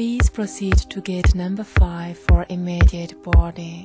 [0.00, 3.84] Please proceed to gate number 5 for immediate boarding.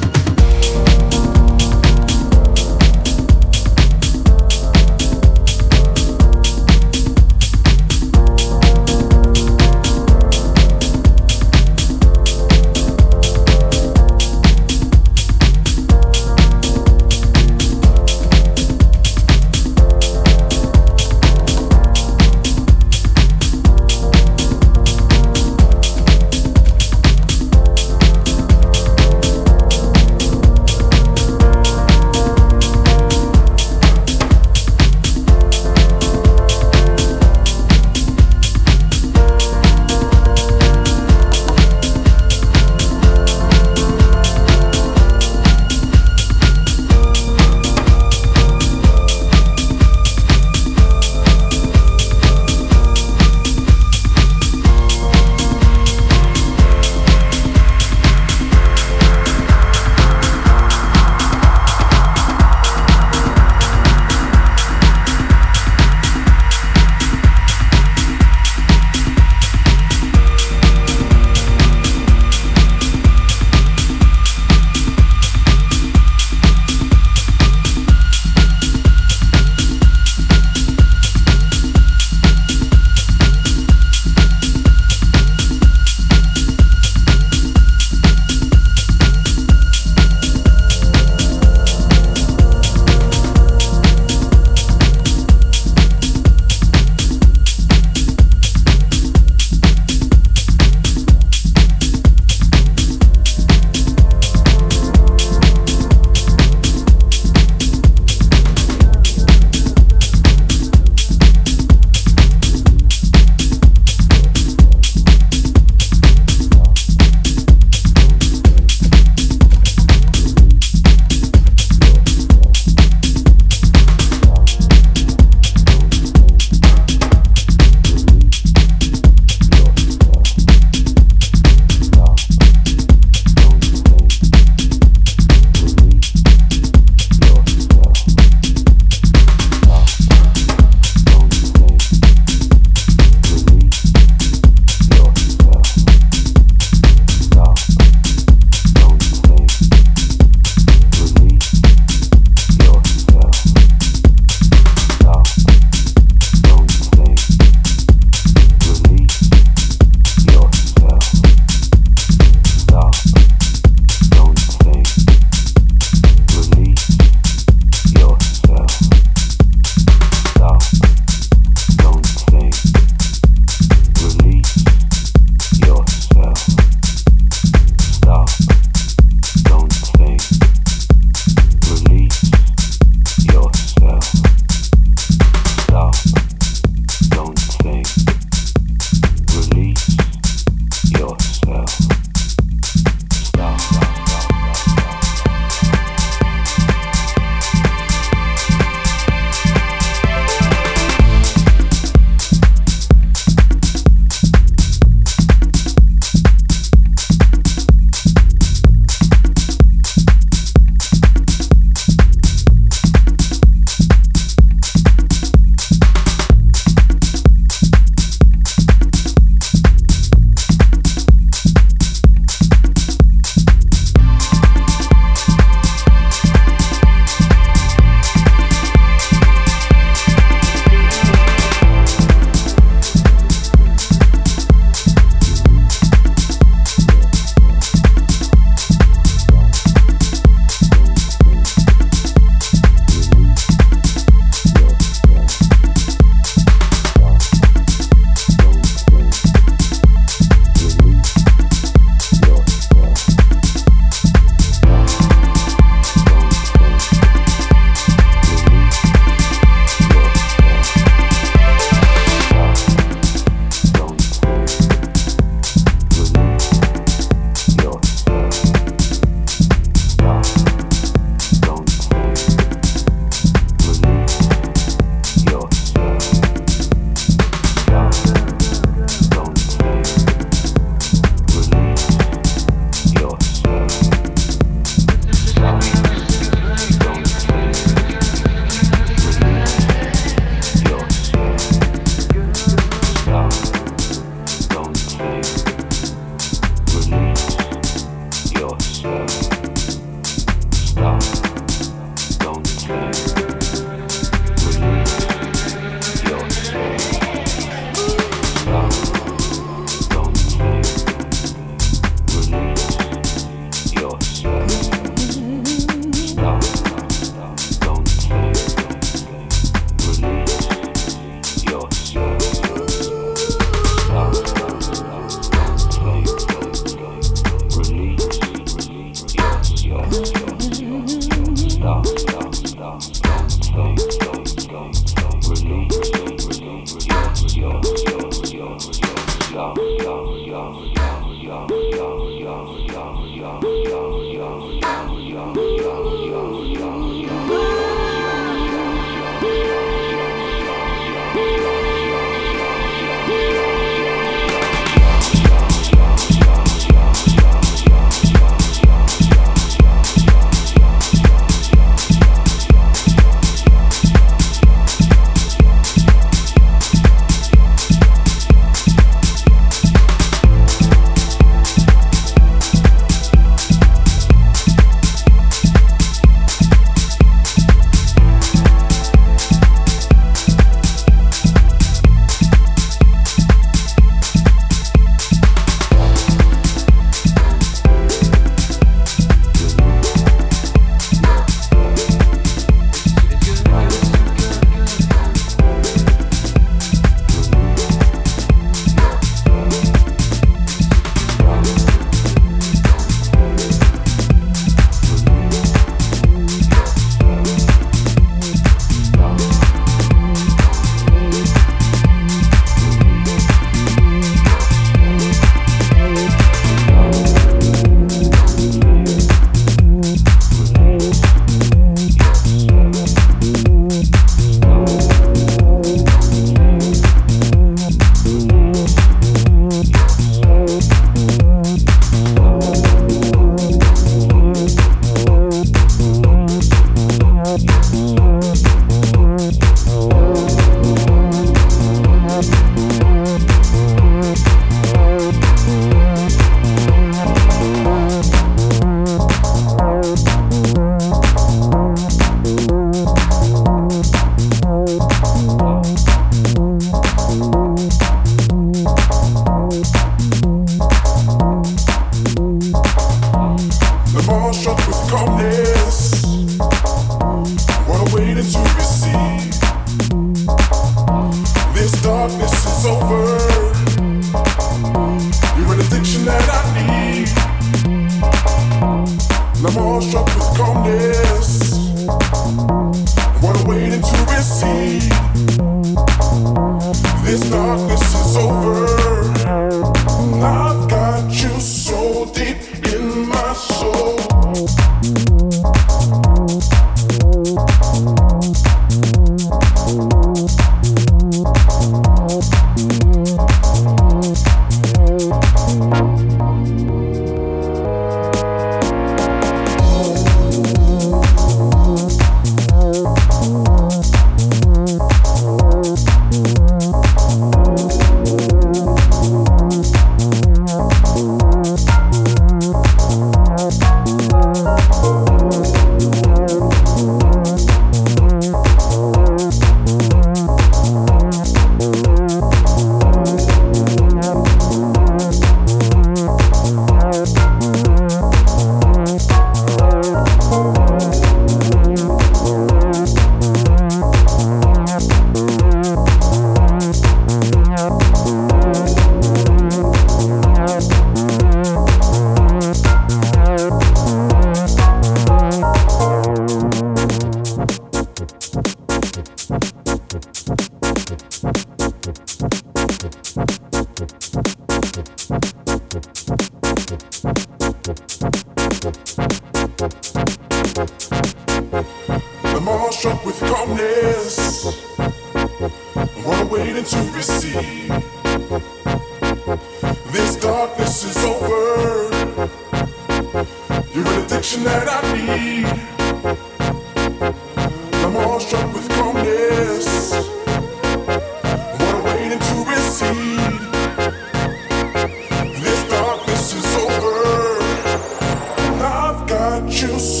[599.61, 600.00] juice.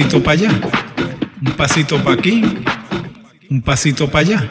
[0.00, 0.50] Un pasito para allá,
[1.44, 2.40] un pasito para aquí,
[3.50, 4.48] un pasito para allá.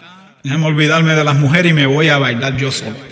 [0.44, 3.09] déjame olvidarme de las mujeres y me voy a bailar yo solo.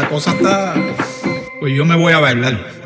[0.00, 0.74] la cosa está.
[1.58, 2.85] Pues yo me voy a bailar.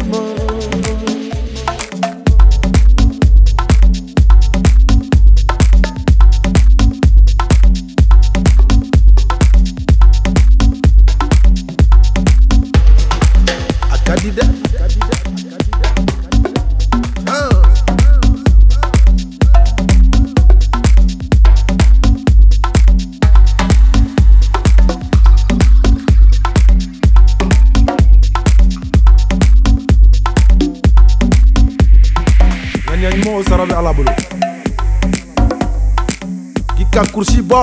[36.97, 37.61] kankursi bɔ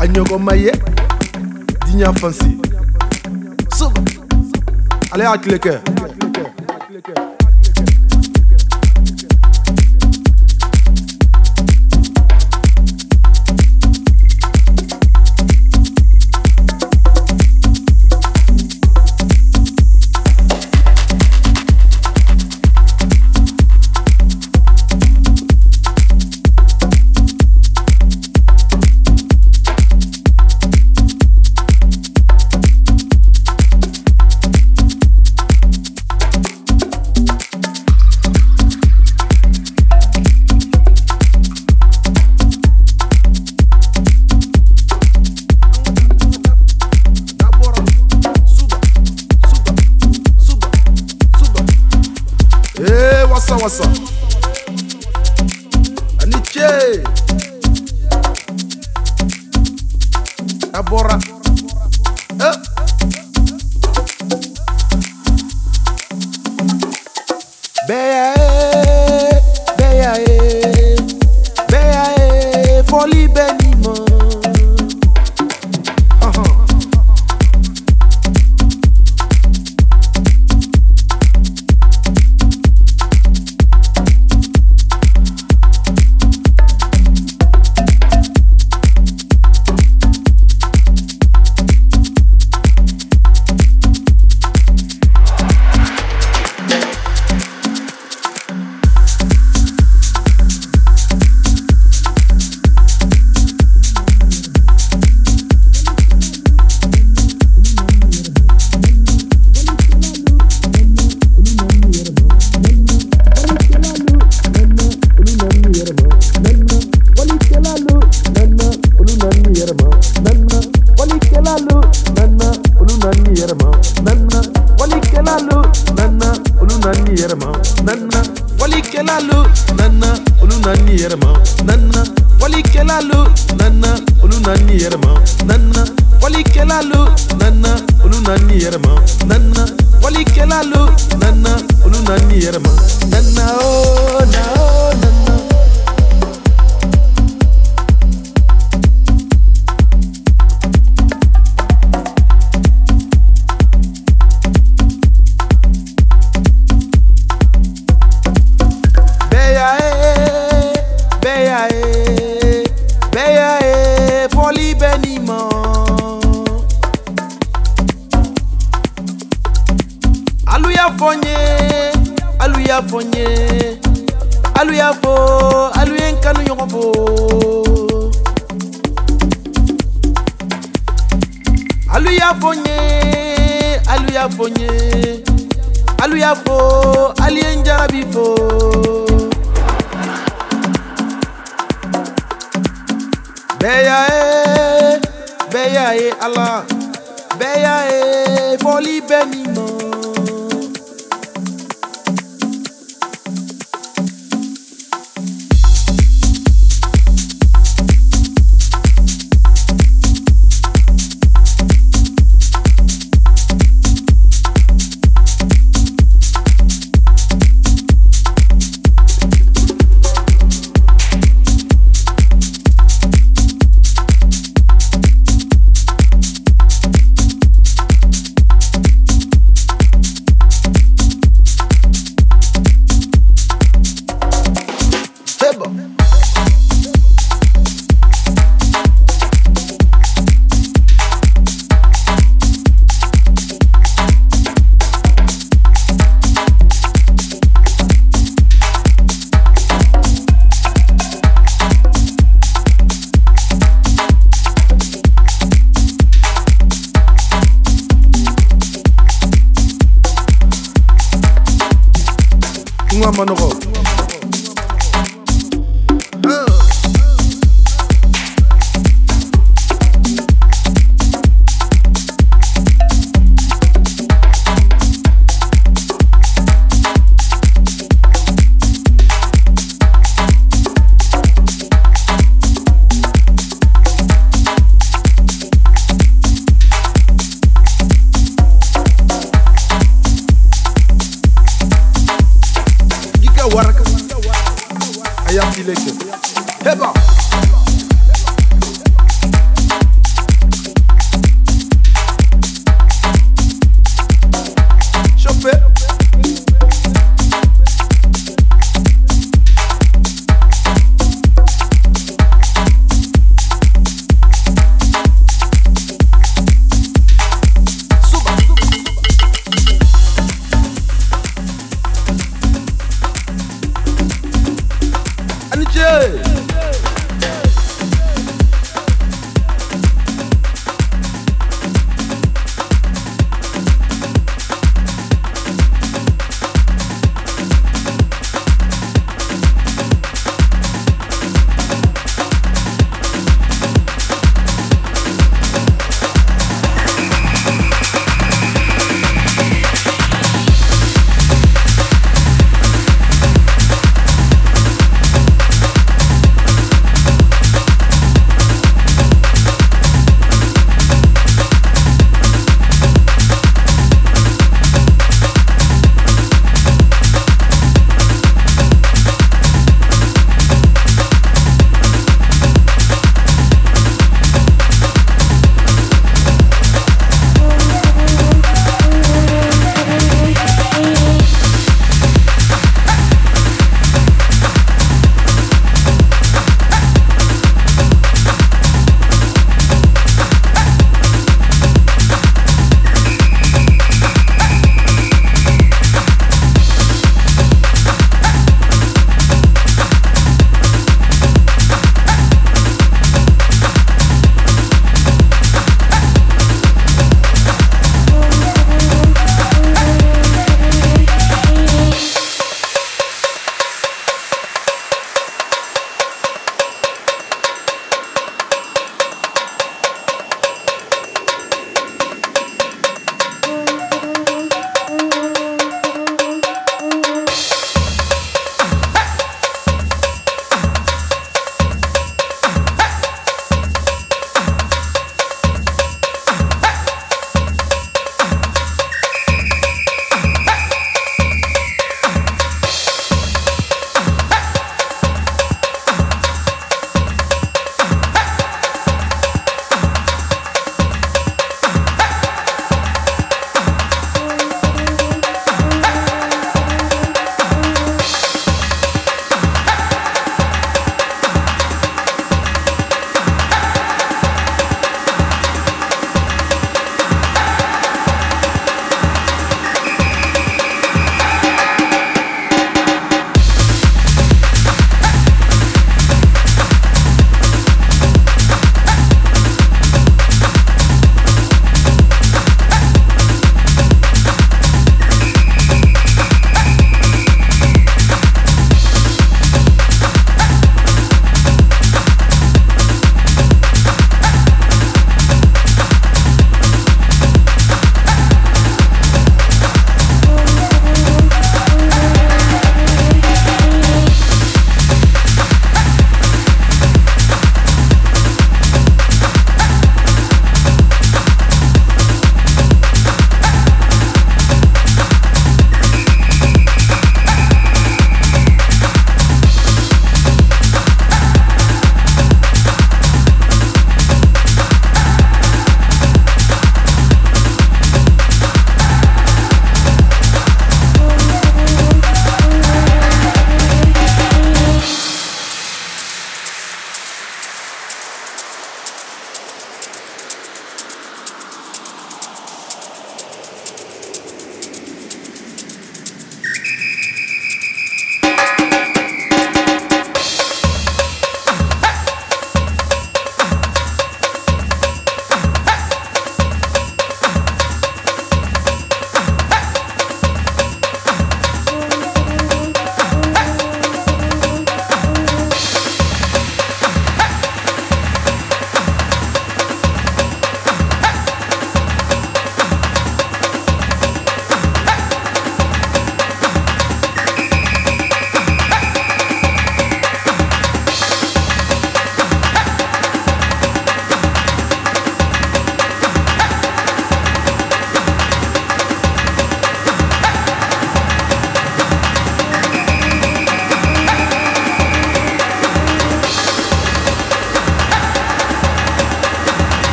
[0.00, 0.72] a ɲɔgɔnma ye
[1.86, 2.50] diɲa fansi
[5.12, 5.97] ale y'a tile kɛ